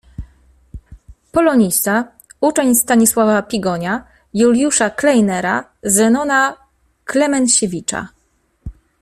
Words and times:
Polonista, 1.31 2.07
uczeń 2.41 2.75
Stanisława 2.75 3.41
Pigonia, 3.41 4.07
Juliusza 4.33 4.89
Kleinera, 4.89 5.69
Zenona 5.83 6.57
Klemensiewicza. 7.05 8.07